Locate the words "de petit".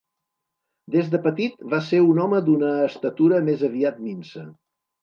1.11-1.61